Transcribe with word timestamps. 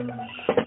Amen. 0.00 0.59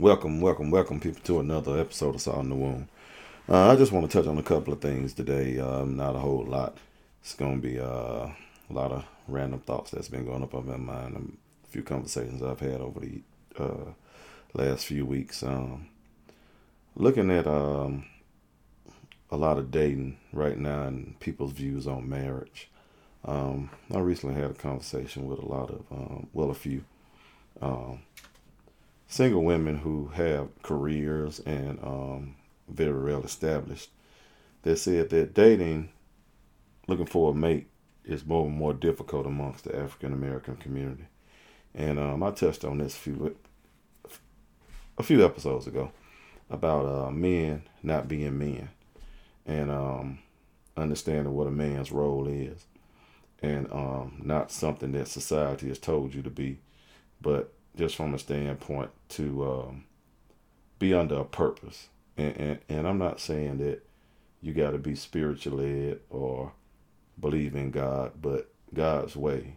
Welcome, 0.00 0.40
welcome, 0.40 0.70
welcome, 0.70 0.98
people, 0.98 1.20
to 1.24 1.40
another 1.40 1.78
episode 1.78 2.14
of 2.14 2.22
Salt 2.22 2.44
in 2.44 2.48
the 2.48 2.54
Womb. 2.54 2.88
Uh, 3.46 3.68
I 3.68 3.76
just 3.76 3.92
want 3.92 4.10
to 4.10 4.18
touch 4.18 4.26
on 4.26 4.38
a 4.38 4.42
couple 4.42 4.72
of 4.72 4.80
things 4.80 5.12
today. 5.12 5.58
Um, 5.58 5.98
not 5.98 6.16
a 6.16 6.20
whole 6.20 6.42
lot. 6.42 6.78
It's 7.20 7.34
going 7.34 7.60
to 7.60 7.68
be 7.68 7.78
uh, 7.78 7.84
a 8.30 8.34
lot 8.70 8.92
of 8.92 9.04
random 9.28 9.60
thoughts 9.60 9.90
that's 9.90 10.08
been 10.08 10.24
going 10.24 10.42
up 10.42 10.54
in 10.54 10.66
my 10.66 10.78
mind. 10.78 11.36
A 11.66 11.70
few 11.70 11.82
conversations 11.82 12.42
I've 12.42 12.60
had 12.60 12.80
over 12.80 12.98
the 12.98 13.20
uh, 13.58 13.92
last 14.54 14.86
few 14.86 15.04
weeks. 15.04 15.42
Um, 15.42 15.88
looking 16.96 17.30
at 17.30 17.46
um, 17.46 18.06
a 19.30 19.36
lot 19.36 19.58
of 19.58 19.70
dating 19.70 20.16
right 20.32 20.56
now 20.56 20.84
and 20.84 21.20
people's 21.20 21.52
views 21.52 21.86
on 21.86 22.08
marriage. 22.08 22.70
Um, 23.26 23.68
I 23.92 23.98
recently 23.98 24.40
had 24.40 24.50
a 24.50 24.54
conversation 24.54 25.28
with 25.28 25.40
a 25.40 25.46
lot 25.46 25.68
of, 25.68 25.84
um, 25.90 26.28
well, 26.32 26.48
a 26.48 26.54
few 26.54 26.84
um, 27.60 28.00
single 29.10 29.42
women 29.42 29.76
who 29.76 30.06
have 30.14 30.48
careers 30.62 31.40
and 31.40 31.80
um, 31.82 32.36
very 32.68 33.12
well 33.12 33.24
established 33.24 33.90
that 34.62 34.76
said 34.76 35.10
that 35.10 35.34
dating, 35.34 35.90
looking 36.86 37.06
for 37.06 37.32
a 37.32 37.34
mate, 37.34 37.66
is 38.04 38.24
more 38.24 38.46
and 38.46 38.56
more 38.56 38.72
difficult 38.72 39.26
amongst 39.26 39.64
the 39.64 39.76
African 39.76 40.12
American 40.12 40.56
community. 40.56 41.06
And 41.74 41.98
um, 41.98 42.22
I 42.22 42.30
touched 42.30 42.64
on 42.64 42.78
this 42.78 42.94
a 42.94 42.98
few 42.98 43.36
a 44.96 45.02
few 45.02 45.24
episodes 45.24 45.66
ago 45.66 45.90
about 46.48 46.86
uh, 46.86 47.10
men 47.10 47.62
not 47.82 48.06
being 48.06 48.38
men 48.38 48.68
and 49.44 49.72
um, 49.72 50.18
understanding 50.76 51.34
what 51.34 51.48
a 51.48 51.50
man's 51.50 51.90
role 51.90 52.28
is 52.28 52.64
and 53.42 53.70
um, 53.72 54.20
not 54.22 54.52
something 54.52 54.92
that 54.92 55.08
society 55.08 55.68
has 55.68 55.78
told 55.78 56.14
you 56.14 56.22
to 56.22 56.30
be, 56.30 56.60
but 57.20 57.52
just 57.76 57.96
from 57.96 58.14
a 58.14 58.18
standpoint 58.18 58.90
to 59.10 59.44
um, 59.50 59.84
be 60.78 60.92
under 60.94 61.16
a 61.20 61.24
purpose. 61.24 61.88
And, 62.16 62.36
and, 62.36 62.58
and 62.68 62.88
I'm 62.88 62.98
not 62.98 63.20
saying 63.20 63.58
that 63.58 63.86
you 64.42 64.52
got 64.52 64.72
to 64.72 64.78
be 64.78 64.94
spiritual 64.94 65.58
led 65.58 66.00
or 66.10 66.52
believe 67.18 67.54
in 67.54 67.70
God, 67.70 68.12
but 68.20 68.50
God's 68.72 69.16
way 69.16 69.54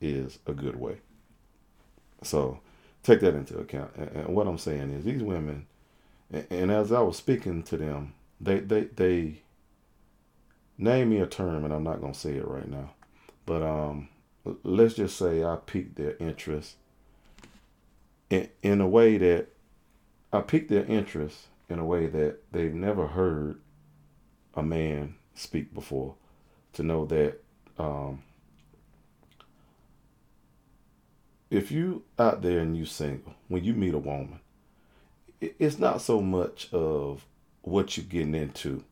is 0.00 0.38
a 0.46 0.52
good 0.52 0.76
way. 0.76 0.98
So 2.22 2.60
take 3.02 3.20
that 3.20 3.34
into 3.34 3.58
account. 3.58 3.90
And, 3.96 4.08
and 4.10 4.28
what 4.28 4.46
I'm 4.46 4.58
saying 4.58 4.90
is 4.90 5.04
these 5.04 5.22
women, 5.22 5.66
and, 6.32 6.46
and 6.50 6.70
as 6.70 6.92
I 6.92 7.00
was 7.00 7.16
speaking 7.16 7.62
to 7.64 7.76
them, 7.76 8.14
they, 8.40 8.60
they, 8.60 8.84
they 8.84 9.42
name 10.78 11.10
me 11.10 11.20
a 11.20 11.26
term, 11.26 11.64
and 11.64 11.72
I'm 11.72 11.84
not 11.84 12.00
going 12.00 12.12
to 12.12 12.18
say 12.18 12.34
it 12.34 12.46
right 12.46 12.68
now, 12.68 12.90
but 13.46 13.62
um, 13.62 14.08
let's 14.62 14.94
just 14.94 15.16
say 15.16 15.44
I 15.44 15.56
piqued 15.56 15.96
their 15.96 16.16
interest 16.18 16.76
in, 18.30 18.48
in 18.62 18.80
a 18.80 18.88
way 18.88 19.18
that 19.18 19.48
I 20.32 20.40
piqued 20.40 20.68
their 20.70 20.84
interest 20.84 21.46
in 21.68 21.78
a 21.78 21.84
way 21.84 22.06
that 22.06 22.40
they've 22.52 22.74
never 22.74 23.06
heard 23.06 23.60
a 24.54 24.62
man 24.62 25.14
speak 25.34 25.74
before. 25.74 26.14
To 26.74 26.82
know 26.82 27.04
that 27.06 27.40
um, 27.78 28.22
if 31.50 31.70
you 31.70 32.02
out 32.18 32.42
there 32.42 32.58
and 32.58 32.76
you 32.76 32.84
single, 32.84 33.34
when 33.46 33.62
you 33.62 33.74
meet 33.74 33.94
a 33.94 33.98
woman, 33.98 34.40
it's 35.40 35.78
not 35.78 36.00
so 36.00 36.20
much 36.20 36.72
of 36.72 37.26
what 37.62 37.96
you're 37.96 38.06
getting 38.06 38.34
into 38.34 38.82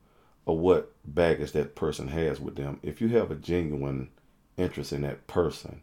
or 0.47 0.57
what 0.57 0.93
baggage 1.05 1.53
that 1.53 1.75
person 1.75 2.09
has 2.09 2.41
with 2.41 2.55
them. 2.55 2.79
If 2.85 3.01
you 3.01 3.09
have 3.09 3.33
a 3.33 3.35
genuine 3.35 4.11
interest 4.57 4.93
in 4.93 5.03
that 5.03 5.27
person, 5.27 5.83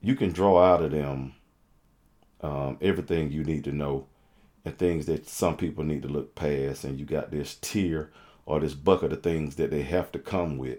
you 0.00 0.14
can 0.14 0.32
draw 0.32 0.62
out 0.62 0.82
of 0.82 0.90
them 0.90 1.34
um, 2.40 2.78
everything 2.80 3.30
you 3.30 3.44
need 3.44 3.64
to 3.64 3.72
know 3.72 4.06
and 4.64 4.76
things 4.76 5.06
that 5.06 5.28
some 5.28 5.56
people 5.56 5.84
need 5.84 6.02
to 6.02 6.08
look 6.08 6.34
past. 6.34 6.84
And 6.84 6.98
you 6.98 7.06
got 7.06 7.30
this 7.30 7.54
tier 7.54 8.10
or 8.44 8.60
this 8.60 8.74
bucket 8.74 9.12
of 9.12 9.22
things 9.22 9.56
that 9.56 9.70
they 9.70 9.82
have 9.82 10.12
to 10.12 10.18
come 10.18 10.58
with. 10.58 10.78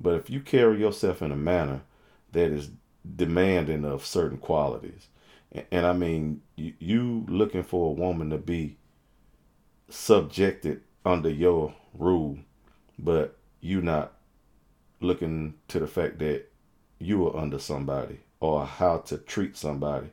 But 0.00 0.14
if 0.14 0.28
you 0.28 0.40
carry 0.40 0.80
yourself 0.80 1.22
in 1.22 1.32
a 1.32 1.36
manner 1.36 1.82
that 2.32 2.50
is 2.50 2.70
demanding 3.16 3.84
of 3.84 4.04
certain 4.04 4.38
qualities, 4.38 5.08
and, 5.52 5.64
and 5.70 5.86
I 5.86 5.92
mean, 5.92 6.42
you, 6.56 6.74
you 6.78 7.26
looking 7.28 7.62
for 7.62 7.90
a 7.90 8.00
woman 8.00 8.30
to 8.30 8.38
be 8.38 8.76
subjected 9.88 10.82
under 11.04 11.30
your 11.30 11.74
rule, 11.92 12.38
but 12.98 13.36
you 13.60 13.80
not 13.80 14.13
looking 15.04 15.54
to 15.68 15.78
the 15.78 15.86
fact 15.86 16.18
that 16.18 16.46
you 16.98 17.26
are 17.26 17.36
under 17.36 17.58
somebody 17.58 18.20
or 18.40 18.64
how 18.64 18.98
to 18.98 19.18
treat 19.18 19.56
somebody 19.56 20.08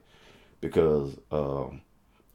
because 0.59 1.17
um, 1.31 1.81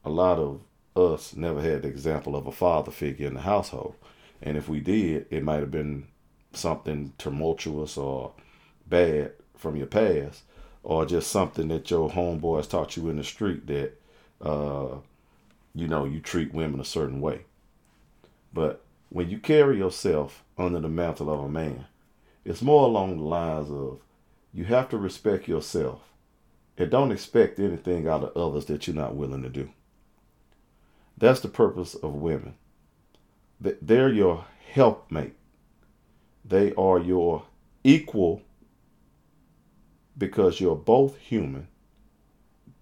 a 0.05 0.11
lot 0.11 0.39
of 0.39 0.61
us 0.97 1.37
never 1.37 1.61
had 1.61 1.83
the 1.83 1.89
example 1.89 2.35
of 2.35 2.47
a 2.47 2.53
father 2.53 2.91
figure 2.91 3.29
in 3.29 3.35
the 3.35 3.41
household. 3.41 3.95
And 4.43 4.57
if 4.57 4.69
we 4.69 4.81
did, 4.81 5.27
it 5.31 5.45
might 5.45 5.61
have 5.61 5.71
been 5.71 6.09
something 6.53 7.13
tumultuous 7.19 7.97
or 7.97 8.33
bad 8.87 9.33
from 9.57 9.77
your 9.77 9.87
past, 9.87 10.43
or 10.83 11.07
just 11.07 11.31
something 11.31 11.69
that 11.69 11.91
your 11.91 12.11
homeboys 12.11 12.69
taught 12.69 12.97
you 12.97 13.09
in 13.09 13.17
the 13.17 13.25
street 13.25 13.67
that, 13.67 14.01
uh, 14.41 14.97
you 15.75 15.89
know, 15.89 16.05
you 16.05 16.21
treat 16.21 16.55
women 16.55 16.81
a 16.81 16.85
certain 16.85 17.21
way. 17.21 17.41
But 18.53 18.85
when 19.09 19.29
you 19.29 19.39
carry 19.39 19.79
yourself 19.79 20.45
under 20.57 20.81
the 20.81 20.89
mantle 20.89 21.33
of 21.33 21.41
a 21.41 21.49
man, 21.49 21.87
it's 22.47 22.63
more 22.63 22.85
along 22.85 23.17
the 23.17 23.25
lines 23.25 23.69
of 23.73 23.99
you 24.53 24.65
have 24.67 24.89
to 24.89 24.97
respect 24.97 25.49
yourself 25.49 26.01
and 26.79 26.89
don't 26.89 27.11
expect 27.11 27.59
anything 27.59 28.07
out 28.07 28.23
of 28.23 28.37
others 28.37 28.67
that 28.67 28.87
you're 28.87 28.95
not 28.95 29.17
willing 29.17 29.43
to 29.43 29.49
do. 29.49 29.69
That's 31.19 31.41
the 31.41 31.49
purpose 31.49 31.97
of 31.97 32.15
women. 32.15 32.55
They're 33.61 34.13
your 34.13 34.45
helpmate. 34.73 35.35
They 36.45 36.73
are 36.75 37.01
your 37.01 37.47
equal 37.83 38.43
because 40.17 40.61
you're 40.61 40.77
both 40.77 41.19
human, 41.19 41.67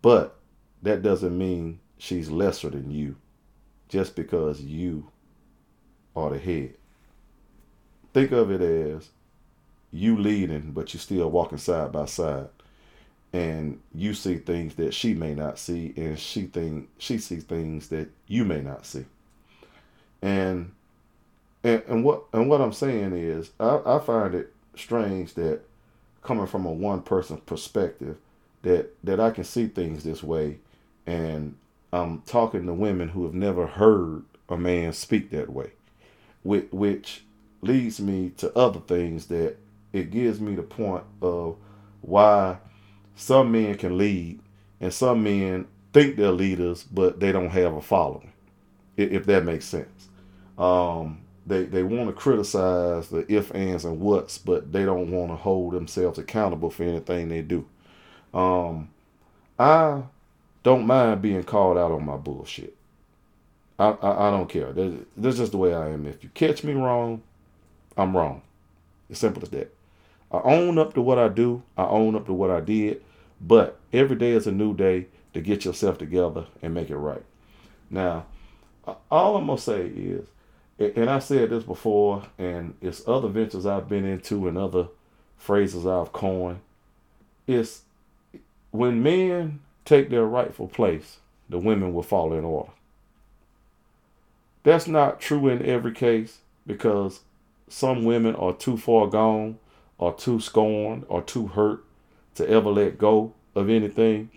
but 0.02 0.38
that 0.82 1.02
doesn't 1.02 1.38
mean 1.38 1.80
she's 1.96 2.30
lesser 2.30 2.68
than 2.68 2.90
you 2.90 3.16
just 3.88 4.14
because 4.14 4.60
you 4.60 5.10
are 6.14 6.30
the 6.30 6.38
head. 6.38 6.74
Think 8.12 8.30
of 8.32 8.50
it 8.50 8.60
as 8.60 9.08
you 9.94 10.18
leading, 10.18 10.72
but 10.72 10.92
you're 10.92 11.00
still 11.00 11.30
walking 11.30 11.58
side 11.58 11.92
by 11.92 12.06
side. 12.06 12.48
And 13.32 13.80
you 13.94 14.14
see 14.14 14.38
things 14.38 14.76
that 14.76 14.94
she 14.94 15.14
may 15.14 15.34
not 15.34 15.58
see, 15.58 15.94
and 15.96 16.18
she 16.18 16.42
think 16.44 16.88
she 16.98 17.18
sees 17.18 17.44
things 17.44 17.88
that 17.88 18.08
you 18.28 18.44
may 18.44 18.60
not 18.60 18.86
see. 18.86 19.06
And 20.22 20.72
and, 21.64 21.82
and 21.88 22.04
what 22.04 22.24
and 22.32 22.48
what 22.48 22.60
I'm 22.60 22.72
saying 22.72 23.14
is 23.14 23.50
I, 23.60 23.80
I 23.86 23.98
find 24.00 24.34
it 24.34 24.52
strange 24.76 25.34
that 25.34 25.62
coming 26.22 26.46
from 26.46 26.66
a 26.66 26.72
one 26.72 27.02
person 27.02 27.38
perspective 27.38 28.16
that 28.62 28.94
that 29.04 29.20
I 29.20 29.30
can 29.30 29.44
see 29.44 29.66
things 29.68 30.04
this 30.04 30.22
way 30.22 30.58
and 31.06 31.56
I'm 31.92 32.22
talking 32.22 32.66
to 32.66 32.74
women 32.74 33.10
who 33.10 33.24
have 33.24 33.34
never 33.34 33.66
heard 33.66 34.24
a 34.48 34.56
man 34.56 34.92
speak 34.92 35.30
that 35.30 35.50
way 35.50 35.72
which, 36.42 36.66
which 36.70 37.24
leads 37.62 38.00
me 38.00 38.30
to 38.38 38.56
other 38.56 38.80
things 38.80 39.26
that 39.26 39.56
it 39.94 40.10
gives 40.10 40.40
me 40.40 40.54
the 40.56 40.62
point 40.62 41.04
of 41.22 41.56
why 42.00 42.58
some 43.14 43.52
men 43.52 43.76
can 43.76 43.96
lead 43.96 44.40
and 44.80 44.92
some 44.92 45.22
men 45.22 45.66
think 45.92 46.16
they're 46.16 46.32
leaders, 46.32 46.82
but 46.82 47.20
they 47.20 47.30
don't 47.32 47.50
have 47.50 47.74
a 47.74 47.80
following, 47.80 48.32
if 48.96 49.24
that 49.26 49.44
makes 49.44 49.64
sense. 49.64 50.08
Um, 50.58 51.20
they 51.46 51.64
they 51.64 51.82
want 51.82 52.08
to 52.08 52.12
criticize 52.12 53.08
the 53.08 53.24
if, 53.32 53.54
ands, 53.54 53.84
and 53.84 54.00
whats, 54.00 54.36
but 54.36 54.72
they 54.72 54.84
don't 54.84 55.10
want 55.10 55.30
to 55.30 55.36
hold 55.36 55.74
themselves 55.74 56.18
accountable 56.18 56.70
for 56.70 56.82
anything 56.82 57.28
they 57.28 57.42
do. 57.42 57.64
Um, 58.32 58.90
I 59.58 60.02
don't 60.64 60.86
mind 60.86 61.22
being 61.22 61.44
called 61.44 61.78
out 61.78 61.92
on 61.92 62.04
my 62.04 62.16
bullshit. 62.16 62.76
I, 63.78 63.90
I, 63.90 64.28
I 64.28 64.30
don't 64.30 64.48
care. 64.48 64.72
That's, 64.72 65.36
just 65.36 65.52
the 65.52 65.58
way 65.58 65.74
I 65.74 65.90
am. 65.90 66.06
If 66.06 66.24
you 66.24 66.30
catch 66.34 66.64
me 66.64 66.72
wrong, 66.72 67.22
I'm 67.96 68.16
wrong. 68.16 68.42
As 69.10 69.18
simple 69.18 69.42
as 69.42 69.50
that. 69.50 69.72
I 70.30 70.40
own 70.44 70.78
up 70.78 70.94
to 70.94 71.02
what 71.02 71.18
I 71.18 71.28
do. 71.28 71.62
I 71.76 71.84
own 71.84 72.14
up 72.14 72.26
to 72.26 72.32
what 72.32 72.50
I 72.50 72.60
did. 72.60 73.02
But 73.40 73.78
every 73.92 74.16
day 74.16 74.32
is 74.32 74.46
a 74.46 74.52
new 74.52 74.74
day 74.74 75.06
to 75.32 75.40
get 75.40 75.64
yourself 75.64 75.98
together 75.98 76.46
and 76.62 76.74
make 76.74 76.90
it 76.90 76.96
right. 76.96 77.24
Now, 77.90 78.26
all 79.10 79.36
I'm 79.36 79.46
gonna 79.46 79.58
say 79.58 79.86
is, 79.86 80.26
and 80.78 81.08
I 81.08 81.18
said 81.18 81.50
this 81.50 81.64
before, 81.64 82.24
and 82.38 82.74
it's 82.80 83.06
other 83.06 83.28
ventures 83.28 83.66
I've 83.66 83.88
been 83.88 84.04
into 84.04 84.48
and 84.48 84.58
other 84.58 84.88
phrases 85.36 85.86
I've 85.86 86.12
coined. 86.12 86.60
It's 87.46 87.82
when 88.70 89.02
men 89.02 89.60
take 89.84 90.10
their 90.10 90.24
rightful 90.24 90.68
place, 90.68 91.18
the 91.48 91.58
women 91.58 91.94
will 91.94 92.02
fall 92.02 92.32
in 92.32 92.44
order. 92.44 92.70
That's 94.62 94.88
not 94.88 95.20
true 95.20 95.48
in 95.48 95.64
every 95.64 95.92
case 95.92 96.38
because 96.66 97.20
some 97.68 98.04
women 98.04 98.34
are 98.34 98.54
too 98.54 98.76
far 98.76 99.06
gone, 99.06 99.58
or 99.98 100.14
too 100.14 100.40
scorned, 100.40 101.04
or 101.08 101.22
too 101.22 101.48
hurt 101.48 101.84
to 102.34 102.48
ever 102.48 102.70
let 102.70 102.98
go 102.98 103.32
of 103.54 103.70
anything. 103.70 104.30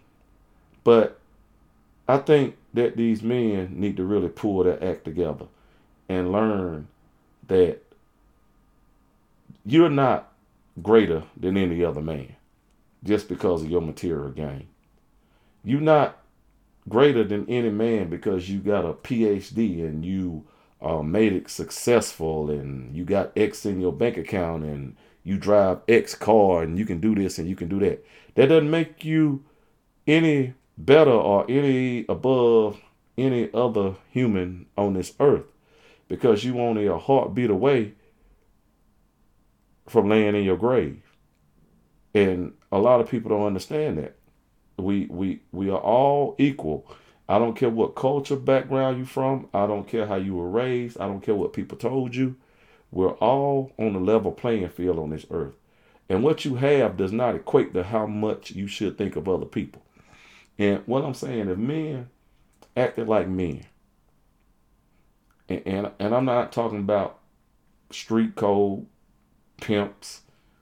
But 0.84 1.20
I 2.08 2.18
think 2.18 2.56
that 2.74 2.96
these 2.96 3.22
men 3.22 3.74
need 3.80 3.98
to 3.98 4.06
really 4.06 4.30
pull 4.30 4.64
their 4.64 4.82
act 4.84 5.04
together 5.06 5.46
and 6.08 6.32
learn 6.32 6.88
that 7.48 7.82
you're 9.66 9.90
not 9.90 10.32
greater 10.82 11.24
than 11.36 11.58
any 11.58 11.84
other 11.84 12.02
man 12.02 12.36
just 13.04 13.28
because 13.28 13.64
of 13.64 13.70
your 13.70 13.82
material 13.82 14.30
gain. 14.30 14.68
You're 15.64 15.82
not 15.82 16.20
greater 16.88 17.24
than 17.24 17.50
any 17.50 17.70
man 17.70 18.10
because 18.10 18.50
you 18.50 18.60
got 18.60 18.86
a 18.86 18.94
PhD 18.94 19.84
and 19.86 20.06
you 20.06 20.46
uh, 20.82 21.02
made 21.02 21.34
it 21.34 21.50
successful 21.50 22.50
and 22.50 22.96
you 22.96 23.04
got 23.04 23.32
X 23.36 23.66
in 23.66 23.82
your 23.82 23.92
bank 23.92 24.18
account 24.18 24.64
and 24.64 24.96
you 25.28 25.38
drive 25.38 25.82
X 25.90 26.16
car 26.16 26.64
and 26.64 26.80
you 26.80 26.86
can 26.86 27.02
do 27.02 27.14
this 27.14 27.38
and 27.38 27.50
you 27.50 27.56
can 27.56 27.68
do 27.68 27.80
that. 27.82 28.02
That 28.36 28.48
doesn't 28.48 28.72
make 28.72 29.04
you 29.04 29.44
any 30.08 30.54
better 30.78 31.12
or 31.12 31.46
any 31.52 32.06
above 32.08 32.80
any 33.18 33.50
other 33.54 33.96
human 34.10 34.68
on 34.78 34.94
this 34.94 35.12
earth 35.20 35.44
because 36.08 36.46
you 36.46 36.62
only 36.62 36.88
a 36.88 36.98
heartbeat 36.98 37.50
away 37.50 37.92
from 39.86 40.08
laying 40.08 40.34
in 40.34 40.46
your 40.46 40.56
grave. 40.56 41.02
And 42.14 42.54
a 42.72 42.80
lot 42.80 43.02
of 43.02 43.10
people 43.10 43.30
don't 43.30 43.48
understand 43.48 43.98
that. 43.98 44.16
We 44.78 45.08
we 45.08 45.42
we 45.52 45.70
are 45.70 45.78
all 45.80 46.36
equal. 46.38 46.90
I 47.28 47.38
don't 47.38 47.58
care 47.58 47.70
what 47.70 47.96
culture 47.96 48.38
background 48.38 48.96
you're 49.00 49.06
from. 49.06 49.50
I 49.54 49.68
don't 49.68 49.90
care 49.90 50.06
how 50.06 50.16
you 50.16 50.36
were 50.36 50.50
raised. 50.50 50.98
I 51.02 51.08
don't 51.08 51.20
care 51.20 51.36
what 51.36 51.52
people 51.52 51.78
told 51.78 52.16
you. 52.16 52.38
We're 52.92 53.14
all 53.14 53.74
on 53.78 53.96
a 53.96 54.00
level 54.00 54.32
playing 54.32 54.70
field 54.70 55.00
on 55.00 55.10
this 55.10 55.26
earth. 55.30 55.54
And 56.10 56.24
what 56.24 56.46
you 56.46 56.56
have 56.56 56.96
does 56.98 57.12
not 57.12 57.36
equate 57.36 57.74
to 57.74 57.84
how 57.84 58.06
much 58.06 58.52
you 58.52 58.68
should 58.68 58.98
think 58.98 59.16
of 59.16 59.28
other 59.28 59.46
people. 59.46 59.84
And 60.58 60.82
what 60.86 61.04
I'm 61.04 61.14
saying, 61.14 61.50
if 61.50 61.58
men 61.58 62.10
acted 62.76 63.08
like 63.08 63.28
men, 63.28 63.66
and, 65.50 65.62
and, 65.66 65.92
and 66.00 66.16
I'm 66.16 66.26
not 66.26 66.52
talking 66.52 66.80
about 66.80 67.20
street 67.92 68.36
code, 68.36 68.86
pimps, 69.60 70.22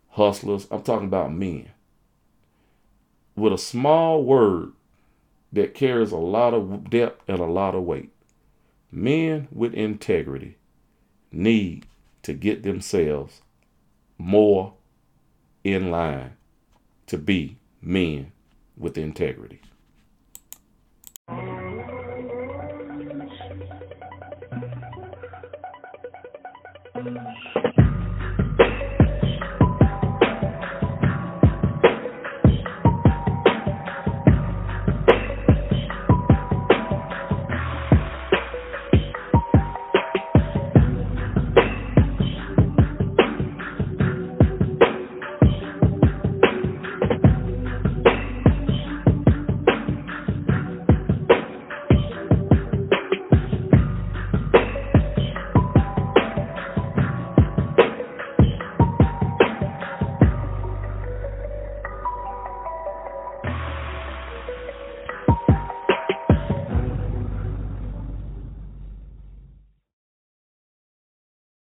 hustlers, 0.10 0.68
I'm 0.72 0.82
talking 0.82 1.08
about 1.08 1.34
men. 1.34 1.70
With 3.36 3.54
a 3.54 3.58
small 3.58 4.24
word 4.24 4.72
that 5.52 5.74
carries 5.74 6.12
a 6.12 6.18
lot 6.18 6.54
of 6.54 6.90
depth 6.90 7.24
and 7.28 7.40
a 7.40 7.46
lot 7.46 7.76
of 7.76 7.84
weight. 7.84 8.12
Men 8.92 9.48
with 9.52 9.74
integrity 9.74 10.58
need 11.32 11.86
to 12.26 12.34
get 12.34 12.64
themselves 12.64 13.44
more 14.18 14.74
in 15.64 15.92
line 15.92 16.36
to 17.06 17.20
be 17.20 17.56
men 17.84 18.32
with 18.76 18.98
integrity. 18.98 19.62